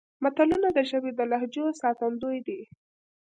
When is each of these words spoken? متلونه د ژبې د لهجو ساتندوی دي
متلونه 0.23 0.67
د 0.73 0.79
ژبې 0.89 1.11
د 1.15 1.21
لهجو 1.31 1.65
ساتندوی 1.81 2.37
دي 2.47 2.61